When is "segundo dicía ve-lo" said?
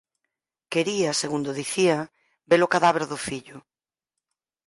1.21-2.71